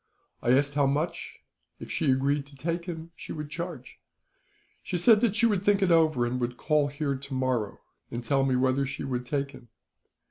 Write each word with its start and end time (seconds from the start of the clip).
I 0.41 0.49
asked 0.53 0.73
how 0.73 0.87
much, 0.87 1.41
if 1.79 1.91
she 1.91 2.09
agreed 2.09 2.47
to 2.47 2.55
take 2.55 2.85
him, 2.85 3.11
she 3.15 3.31
would 3.31 3.51
charge. 3.51 3.99
She 4.81 4.97
said 4.97 5.21
that 5.21 5.35
she 5.35 5.45
would 5.45 5.61
think 5.63 5.83
it 5.83 5.91
over; 5.91 6.25
and 6.25 6.41
would 6.41 6.57
call 6.57 6.87
here, 6.87 7.15
tomorrow, 7.15 7.77
and 8.09 8.23
tell 8.23 8.43
me 8.43 8.55
whether 8.55 8.87
she 8.87 9.03
would 9.03 9.27
take 9.27 9.51
him. 9.51 9.67